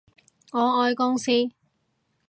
[0.53, 1.31] 我愛公司